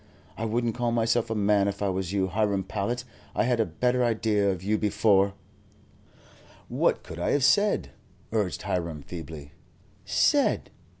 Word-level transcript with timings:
I 0.35 0.45
wouldn't 0.45 0.73
call 0.73 0.91
myself 0.91 1.29
a 1.29 1.35
man 1.35 1.67
if 1.67 1.83
I 1.83 1.89
was 1.89 2.11
you, 2.11 2.25
Hiram 2.29 2.63
Powlett. 2.63 3.03
I 3.35 3.43
had 3.43 3.59
a 3.59 3.67
better 3.67 4.03
idea 4.03 4.49
of 4.49 4.63
you 4.63 4.75
before." 4.79 5.35
"What 6.69 7.03
could 7.03 7.19
I 7.19 7.33
have 7.33 7.43
said?" 7.43 7.91
urged 8.31 8.63
Hiram, 8.63 9.03
feebly. 9.03 9.51
"Said?" 10.03 10.71